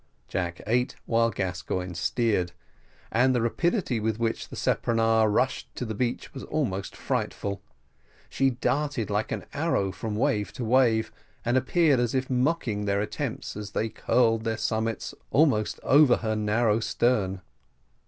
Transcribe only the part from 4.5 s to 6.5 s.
speronare rushed to the beach was